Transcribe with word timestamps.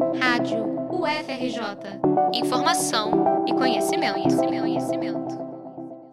Rádio 0.00 0.64
UFRJ. 0.90 2.00
Informação 2.32 3.44
e 3.46 3.52
conhecimento, 3.52 4.14
conhecimento, 4.14 4.60
conhecimento. 4.62 5.38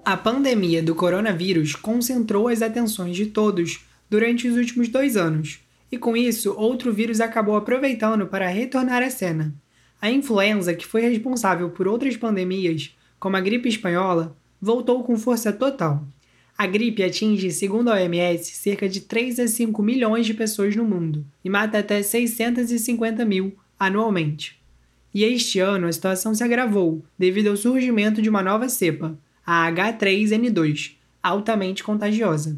A 0.04 0.18
pandemia 0.18 0.84
do 0.84 0.94
coronavírus 0.94 1.74
concentrou 1.74 2.50
as 2.50 2.62
atenções 2.62 3.16
de 3.16 3.28
todos 3.28 3.86
durante 4.10 4.46
os 4.46 4.58
últimos 4.58 4.90
dois 4.90 5.16
anos, 5.16 5.62
e 5.90 5.98
com 5.98 6.18
isso, 6.18 6.54
outro 6.58 6.92
vírus 6.92 7.22
acabou 7.22 7.56
aproveitando 7.56 8.28
para 8.28 8.50
retornar 8.50 9.02
à 9.02 9.10
cena. 9.10 9.56
A 10.02 10.12
influenza, 10.12 10.74
que 10.74 10.86
foi 10.86 11.02
responsável 11.04 11.70
por 11.70 11.88
outras 11.88 12.18
pandemias, 12.18 12.94
como 13.18 13.38
a 13.38 13.42
gripe 13.42 13.70
espanhola, 13.70 14.36
voltou 14.62 15.02
com 15.02 15.16
força 15.16 15.54
total. 15.54 16.04
A 16.58 16.68
gripe 16.68 17.04
atinge, 17.04 17.52
segundo 17.52 17.90
a 17.90 17.94
OMS, 17.94 18.52
cerca 18.52 18.90
de 18.90 19.00
3 19.00 19.40
a 19.40 19.48
5 19.48 19.82
milhões 19.82 20.26
de 20.26 20.34
pessoas 20.34 20.76
no 20.76 20.84
mundo 20.84 21.26
e 21.42 21.50
mata 21.50 21.80
até 21.80 22.04
650 22.04 23.24
mil 23.24 23.56
anualmente. 23.80 24.58
E 25.14 25.24
este 25.24 25.60
ano 25.60 25.88
a 25.88 25.92
situação 25.92 26.36
se 26.36 26.44
agravou 26.44 27.04
devido 27.18 27.48
ao 27.48 27.58
surgimento 27.58 28.22
de 28.22 28.30
uma 28.30 28.44
nova 28.44 28.70
cepa, 28.70 29.18
a 29.46 29.72
H3N2, 29.72 30.96
altamente 31.24 31.84
contagiosa. 31.84 32.58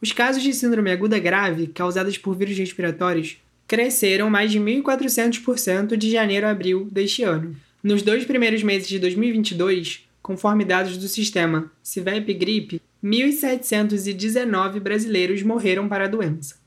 Os 0.00 0.12
casos 0.12 0.42
de 0.42 0.52
síndrome 0.52 0.90
aguda 0.90 1.18
grave, 1.18 1.66
causadas 1.66 2.16
por 2.16 2.36
vírus 2.36 2.56
respiratórios, 2.56 3.38
cresceram 3.66 4.28
mais 4.28 4.50
de 4.50 4.58
1.400% 4.60 5.96
de 5.96 6.10
janeiro 6.10 6.46
a 6.46 6.50
abril 6.50 6.88
deste 6.90 7.22
ano. 7.22 7.56
Nos 7.82 8.02
dois 8.02 8.24
primeiros 8.24 8.62
meses 8.62 8.88
de 8.88 8.98
2022, 8.98 10.06
conforme 10.22 10.64
dados 10.64 10.96
do 10.96 11.08
sistema 11.08 11.72
CIVEP 11.82 12.34
Gripe, 12.34 12.82
1.719 13.02 14.78
brasileiros 14.80 15.42
morreram 15.42 15.88
para 15.88 16.04
a 16.04 16.08
doença. 16.08 16.59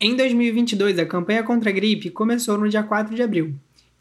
Em 0.00 0.14
2022, 0.14 0.96
a 1.00 1.04
campanha 1.04 1.42
contra 1.42 1.70
a 1.70 1.72
gripe 1.72 2.08
começou 2.08 2.56
no 2.56 2.68
dia 2.68 2.84
4 2.84 3.16
de 3.16 3.20
abril. 3.20 3.54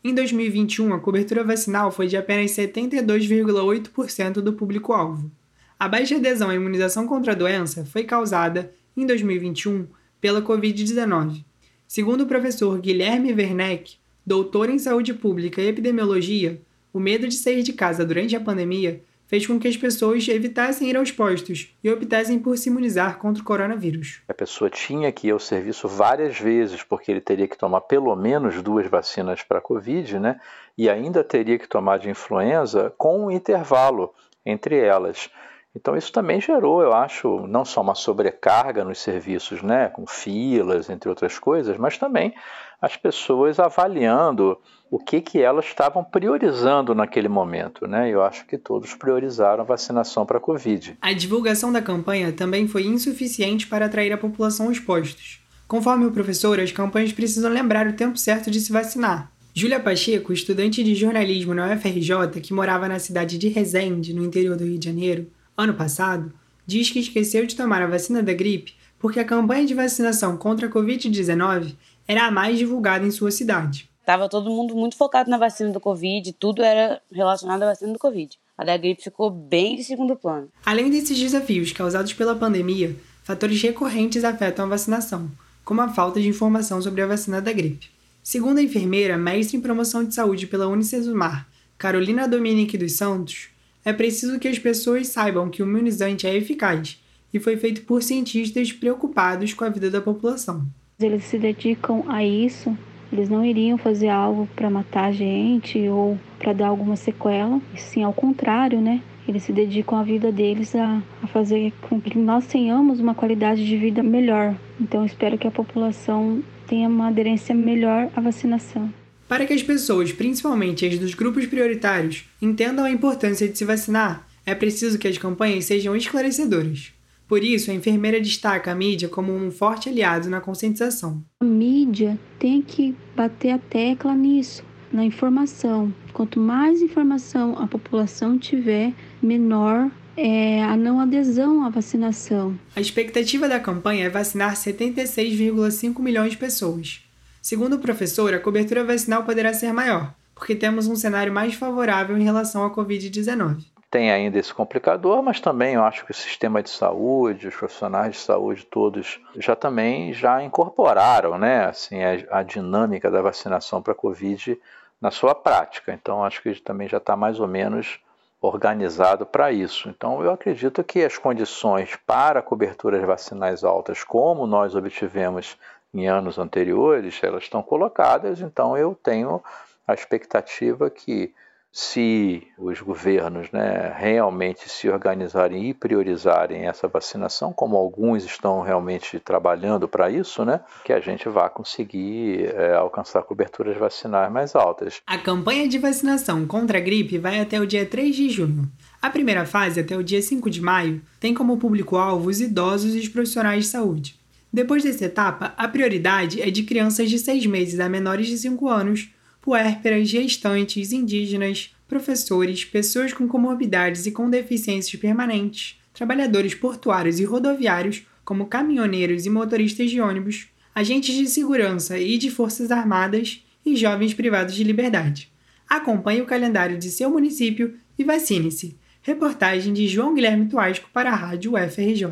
Em 0.03 0.13
2021, 0.13 0.93
a 0.93 0.99
cobertura 0.99 1.43
vacinal 1.43 1.91
foi 1.91 2.05
de 2.05 2.15
apenas 2.15 2.51
72,8% 2.51 4.33
do 4.33 4.53
público-alvo. 4.53 5.31
A 5.79 5.87
baixa 5.87 6.17
adesão 6.17 6.51
à 6.51 6.55
imunização 6.55 7.07
contra 7.07 7.31
a 7.31 7.35
doença 7.35 7.83
foi 7.83 8.03
causada, 8.03 8.71
em 8.95 9.07
2021, 9.07 9.87
pela 10.21 10.39
Covid-19. 10.39 11.43
Segundo 11.87 12.21
o 12.21 12.27
professor 12.27 12.79
Guilherme 12.79 13.33
Werneck, 13.33 13.95
doutor 14.23 14.69
em 14.69 14.77
saúde 14.77 15.15
pública 15.15 15.63
e 15.63 15.67
epidemiologia, 15.67 16.61
o 16.93 16.99
medo 16.99 17.27
de 17.27 17.33
sair 17.33 17.63
de 17.63 17.73
casa 17.73 18.05
durante 18.05 18.35
a 18.35 18.39
pandemia 18.39 19.01
fez 19.27 19.45
com 19.45 19.59
que 19.59 19.67
as 19.67 19.77
pessoas 19.77 20.27
evitassem 20.27 20.89
ir 20.89 20.97
aos 20.97 21.11
postos 21.11 21.75
e 21.83 21.89
optassem 21.91 22.39
por 22.39 22.57
se 22.57 22.69
imunizar 22.69 23.19
contra 23.19 23.41
o 23.41 23.45
coronavírus. 23.45 24.21
A 24.27 24.33
pessoa 24.33 24.69
tinha 24.69 25.11
que 25.11 25.27
ir 25.27 25.31
ao 25.31 25.39
serviço 25.39 25.87
várias 25.87 26.39
vezes, 26.39 26.81
porque 26.81 27.11
ele 27.11 27.21
teria 27.21 27.47
que 27.47 27.57
tomar 27.57 27.81
pelo 27.81 28.15
menos 28.15 28.61
duas 28.61 28.87
vacinas 28.87 29.43
para 29.43 29.59
a 29.59 29.61
Covid, 29.61 30.17
né? 30.17 30.39
E 30.77 30.89
ainda 30.89 31.23
teria 31.23 31.59
que 31.59 31.67
tomar 31.67 31.99
de 31.99 32.09
influenza 32.09 32.93
com 32.97 33.25
um 33.25 33.31
intervalo 33.31 34.13
entre 34.45 34.77
elas. 34.77 35.29
Então 35.77 35.95
isso 35.95 36.11
também 36.11 36.41
gerou, 36.41 36.81
eu 36.81 36.91
acho, 36.91 37.45
não 37.45 37.63
só 37.63 37.81
uma 37.81 37.93
sobrecarga 37.93 38.83
nos 38.83 38.97
serviços, 38.97 39.61
né, 39.61 39.89
com 39.89 40.07
filas, 40.07 40.89
entre 40.89 41.07
outras 41.07 41.37
coisas, 41.37 41.77
mas 41.77 41.99
também 41.99 42.33
as 42.81 42.97
pessoas 42.97 43.59
avaliando 43.59 44.57
o 44.89 44.97
que, 44.97 45.21
que 45.21 45.39
elas 45.39 45.65
estavam 45.65 46.03
priorizando 46.03 46.95
naquele 46.95 47.27
momento. 47.27 47.87
Né? 47.87 48.09
Eu 48.09 48.23
acho 48.23 48.47
que 48.47 48.57
todos 48.57 48.95
priorizaram 48.95 49.61
a 49.61 49.67
vacinação 49.67 50.25
para 50.25 50.37
a 50.37 50.41
Covid. 50.41 50.97
A 50.99 51.13
divulgação 51.13 51.71
da 51.71 51.81
campanha 51.81 52.31
também 52.31 52.67
foi 52.67 52.85
insuficiente 52.87 53.67
para 53.67 53.85
atrair 53.85 54.11
a 54.11 54.17
população 54.17 54.67
aos 54.67 54.79
postos. 54.79 55.41
Conforme 55.67 56.05
o 56.05 56.11
professor, 56.11 56.59
as 56.59 56.71
campanhas 56.71 57.13
precisam 57.13 57.51
lembrar 57.51 57.85
o 57.85 57.93
tempo 57.93 58.17
certo 58.17 58.49
de 58.49 58.59
se 58.59 58.71
vacinar. 58.71 59.31
Júlia 59.53 59.79
Pacheco, 59.79 60.33
estudante 60.33 60.83
de 60.83 60.95
jornalismo 60.95 61.53
na 61.53 61.73
UFRJ, 61.73 62.41
que 62.41 62.53
morava 62.53 62.87
na 62.87 62.99
cidade 62.99 63.37
de 63.37 63.49
Resende, 63.49 64.13
no 64.13 64.23
interior 64.23 64.55
do 64.55 64.63
Rio 64.63 64.79
de 64.79 64.85
Janeiro, 64.85 65.27
ano 65.57 65.73
passado, 65.73 66.31
diz 66.65 66.89
que 66.89 66.99
esqueceu 66.99 67.45
de 67.45 67.55
tomar 67.55 67.81
a 67.81 67.87
vacina 67.87 68.21
da 68.21 68.33
gripe 68.33 68.77
porque 68.99 69.19
a 69.19 69.25
campanha 69.25 69.65
de 69.65 69.73
vacinação 69.73 70.37
contra 70.37 70.67
a 70.67 70.71
Covid-19 70.71 71.75
era 72.07 72.25
a 72.25 72.31
mais 72.31 72.57
divulgada 72.57 73.05
em 73.05 73.11
sua 73.11 73.31
cidade. 73.31 73.89
Tava 74.05 74.29
todo 74.29 74.49
mundo 74.49 74.75
muito 74.75 74.95
focado 74.95 75.29
na 75.29 75.37
vacina 75.37 75.71
do 75.71 75.79
Covid, 75.79 76.31
tudo 76.33 76.63
era 76.63 77.01
relacionado 77.11 77.63
à 77.63 77.67
vacina 77.67 77.91
do 77.91 77.99
Covid. 77.99 78.37
A 78.57 78.63
da 78.63 78.77
gripe 78.77 79.03
ficou 79.03 79.29
bem 79.29 79.75
de 79.75 79.83
segundo 79.83 80.15
plano. 80.15 80.49
Além 80.65 80.89
desses 80.89 81.17
desafios 81.19 81.71
causados 81.73 82.13
pela 82.13 82.35
pandemia, 82.35 82.95
fatores 83.23 83.61
recorrentes 83.61 84.23
afetam 84.23 84.65
a 84.65 84.69
vacinação, 84.69 85.29
como 85.63 85.81
a 85.81 85.89
falta 85.89 86.21
de 86.21 86.29
informação 86.29 86.81
sobre 86.81 87.01
a 87.01 87.07
vacina 87.07 87.41
da 87.41 87.51
gripe. 87.51 87.89
Segundo 88.23 88.57
a 88.57 88.63
enfermeira, 88.63 89.17
mestre 89.17 89.57
em 89.57 89.61
promoção 89.61 90.03
de 90.03 90.15
saúde 90.15 90.47
pela 90.47 90.67
Unicesumar, 90.67 91.47
Carolina 91.77 92.27
Dominique 92.27 92.77
dos 92.77 92.93
Santos, 92.93 93.49
é 93.87 93.93
preciso 93.93 94.37
que 94.37 94.49
as 94.49 94.59
pessoas 94.59 95.07
saibam 95.07 95.49
que 95.49 95.63
o 95.63 95.65
imunizante 95.65 96.27
é 96.27 96.35
eficaz 96.35 97.01
e 97.33 97.39
foi 97.39 97.55
feito 97.55 97.83
por 97.83 98.03
cientistas 98.03 98.73
preocupados 98.73 99.53
com 99.53 99.63
a 99.63 99.69
vida 99.69 99.89
da 99.89 100.01
população. 100.01 100.65
Eles 100.99 101.23
se 101.23 101.39
dedicam 101.39 102.03
a 102.05 102.21
isso, 102.21 102.77
eles 103.13 103.29
não 103.29 103.45
iriam 103.45 103.77
fazer 103.77 104.09
algo 104.09 104.45
para 104.53 104.69
matar 104.69 105.05
a 105.05 105.11
gente 105.13 105.87
ou 105.87 106.19
para 106.37 106.51
dar 106.51 106.67
alguma 106.67 106.97
sequela, 106.97 107.61
sim 107.77 108.03
ao 108.03 108.11
contrário, 108.11 108.81
né? 108.81 109.01
Eles 109.25 109.43
se 109.43 109.53
dedicam 109.53 109.97
a 109.97 110.03
vida 110.03 110.33
deles 110.33 110.75
a, 110.75 111.01
a 111.23 111.27
fazer 111.27 111.71
com 111.83 112.01
que 112.01 112.17
nós 112.17 112.45
tenhamos 112.45 112.99
uma 112.99 113.15
qualidade 113.15 113.65
de 113.65 113.77
vida 113.77 114.03
melhor. 114.03 114.53
Então, 114.81 115.05
espero 115.05 115.37
que 115.37 115.47
a 115.47 115.51
população 115.51 116.43
tenha 116.67 116.89
uma 116.89 117.07
aderência 117.07 117.55
melhor 117.55 118.09
à 118.13 118.19
vacinação. 118.19 118.91
Para 119.27 119.45
que 119.45 119.53
as 119.53 119.61
pessoas, 119.61 120.13
principalmente 120.13 120.85
as 120.85 120.97
dos 120.97 121.13
grupos 121.13 121.45
prioritários, 121.45 122.23
entendam 122.41 122.85
a 122.85 122.91
importância 122.91 123.47
de 123.47 123.57
se 123.57 123.65
vacinar, 123.65 124.25
é 124.45 124.55
preciso 124.55 124.97
que 124.97 125.07
as 125.07 125.17
campanhas 125.17 125.65
sejam 125.65 125.95
esclarecedoras. 125.95 126.93
Por 127.27 127.43
isso, 127.43 127.69
a 127.69 127.73
enfermeira 127.73 128.21
destaca 128.21 128.71
a 128.71 128.75
mídia 128.75 129.09
como 129.09 129.33
um 129.33 129.51
forte 129.51 129.89
aliado 129.89 130.29
na 130.29 130.39
conscientização. 130.39 131.21
A 131.41 131.45
mídia 131.45 132.17
tem 132.39 132.61
que 132.61 132.95
bater 133.13 133.51
a 133.51 133.57
tecla 133.57 134.15
nisso, 134.15 134.63
na 134.93 135.03
informação. 135.03 135.93
Quanto 136.13 136.39
mais 136.39 136.81
informação 136.81 137.59
a 137.59 137.67
população 137.67 138.39
tiver, 138.39 138.93
menor 139.21 139.91
é 140.15 140.63
a 140.63 140.77
não 140.77 141.01
adesão 141.01 141.65
à 141.65 141.69
vacinação. 141.69 142.57
A 142.73 142.79
expectativa 142.79 143.49
da 143.49 143.59
campanha 143.59 144.05
é 144.05 144.09
vacinar 144.09 144.55
76,5 144.55 145.99
milhões 145.99 146.31
de 146.31 146.37
pessoas. 146.37 147.01
Segundo 147.41 147.75
o 147.75 147.79
professor, 147.79 148.33
a 148.33 148.39
cobertura 148.39 148.83
vacinal 148.83 149.23
poderá 149.23 149.53
ser 149.53 149.73
maior, 149.73 150.13
porque 150.35 150.55
temos 150.55 150.87
um 150.87 150.95
cenário 150.95 151.31
mais 151.31 151.53
favorável 151.53 152.17
em 152.17 152.23
relação 152.23 152.65
à 152.65 152.73
Covid-19. 152.73 153.65
Tem 153.89 154.11
ainda 154.11 154.37
esse 154.37 154.53
complicador, 154.53 155.23
mas 155.23 155.39
também 155.39 155.75
eu 155.75 155.83
acho 155.83 156.05
que 156.05 156.11
o 156.11 156.15
sistema 156.15 156.61
de 156.61 156.69
saúde, 156.69 157.47
os 157.47 157.55
profissionais 157.55 158.15
de 158.15 158.21
saúde 158.21 158.65
todos 158.65 159.19
já 159.37 159.55
também 159.55 160.11
já 160.11 160.43
incorporaram, 160.43 161.37
né, 161.37 161.65
assim, 161.65 162.03
a, 162.03 162.39
a 162.39 162.43
dinâmica 162.43 163.09
da 163.09 163.21
vacinação 163.21 163.81
para 163.81 163.93
a 163.93 163.95
Covid 163.95 164.59
na 164.99 165.09
sua 165.09 165.33
prática. 165.33 165.93
Então 165.93 166.23
acho 166.23 166.41
que 166.41 166.53
também 166.55 166.89
já 166.89 166.97
está 166.97 167.15
mais 167.15 167.39
ou 167.39 167.47
menos 167.47 167.99
organizado 168.41 169.25
para 169.25 169.51
isso. 169.51 169.89
Então, 169.89 170.21
eu 170.21 170.31
acredito 170.31 170.83
que 170.83 171.03
as 171.03 171.17
condições 171.17 171.97
para 172.05 172.41
coberturas 172.41 173.03
vacinais 173.05 173.63
altas, 173.63 174.03
como 174.03 174.45
nós 174.45 174.75
obtivemos 174.75 175.57
em 175.97 176.07
anos 176.07 176.37
anteriores, 176.37 177.19
elas 177.23 177.43
estão 177.43 177.61
colocadas, 177.63 178.41
então 178.41 178.77
eu 178.77 178.93
tenho 178.95 179.41
a 179.87 179.93
expectativa 179.93 180.89
que 180.89 181.33
se 181.71 182.41
os 182.57 182.81
governos 182.81 183.51
né, 183.51 183.93
realmente 183.95 184.67
se 184.67 184.89
organizarem 184.89 185.69
e 185.69 185.73
priorizarem 185.75 186.65
essa 186.65 186.87
vacinação, 186.87 187.53
como 187.53 187.77
alguns 187.77 188.25
estão 188.25 188.61
realmente 188.61 189.19
trabalhando 189.19 189.87
para 189.87 190.09
isso, 190.09 190.43
né, 190.43 190.61
que 190.83 190.91
a 190.91 190.99
gente 190.99 191.29
vá 191.29 191.49
conseguir 191.49 192.45
é, 192.55 192.73
alcançar 192.73 193.21
coberturas 193.21 193.77
vacinais 193.77 194.31
mais 194.31 194.55
altas. 194.55 195.01
A 195.05 195.19
campanha 195.19 195.67
de 195.67 195.77
vacinação 195.77 196.47
contra 196.47 196.79
a 196.79 196.81
gripe 196.81 197.19
vai 197.19 197.39
até 197.39 197.59
o 197.59 197.67
dia 197.67 197.85
3 197.85 198.15
de 198.15 198.29
junho. 198.29 198.63
A 198.99 199.09
primeira 199.11 199.45
fase, 199.45 199.79
até 199.79 199.95
o 199.95 200.03
dia 200.03 200.21
5 200.21 200.49
de 200.49 200.61
maio, 200.61 201.01
tem 201.19 201.33
como 201.33 201.57
público-alvo 201.57 202.27
os 202.27 202.41
idosos 202.41 202.95
e 202.95 202.99
os 202.99 203.07
profissionais 203.07 203.65
de 203.65 203.69
saúde. 203.69 204.16
Depois 204.51 204.83
dessa 204.83 205.05
etapa, 205.05 205.53
a 205.57 205.67
prioridade 205.67 206.41
é 206.41 206.49
de 206.49 206.63
crianças 206.63 207.09
de 207.09 207.19
6 207.19 207.45
meses 207.45 207.79
a 207.79 207.89
menores 207.89 208.27
de 208.27 208.37
5 208.37 208.67
anos, 208.67 209.09
puérperas, 209.41 210.09
gestantes, 210.09 210.91
indígenas, 210.91 211.75
professores, 211.87 212.65
pessoas 212.65 213.13
com 213.13 213.27
comorbidades 213.27 214.05
e 214.05 214.11
com 214.11 214.29
deficiências 214.29 214.99
permanentes, 214.99 215.79
trabalhadores 215.93 216.53
portuários 216.53 217.19
e 217.19 217.23
rodoviários, 217.23 218.05
como 218.25 218.47
caminhoneiros 218.47 219.25
e 219.25 219.29
motoristas 219.29 219.89
de 219.89 220.01
ônibus, 220.01 220.49
agentes 220.75 221.15
de 221.15 221.27
segurança 221.27 221.97
e 221.97 222.17
de 222.17 222.29
forças 222.29 222.71
armadas 222.71 223.41
e 223.65 223.75
jovens 223.75 224.13
privados 224.13 224.53
de 224.53 224.63
liberdade. 224.63 225.31
Acompanhe 225.67 226.21
o 226.21 226.25
calendário 226.25 226.77
de 226.77 226.89
seu 226.89 227.09
município 227.09 227.75
e 227.97 228.03
vacine-se. 228.03 228.77
Reportagem 229.01 229.73
de 229.73 229.87
João 229.87 230.13
Guilherme 230.13 230.47
Tuasco 230.47 230.89
para 230.93 231.11
a 231.11 231.15
Rádio 231.15 231.53
UFRJ. 231.53 232.05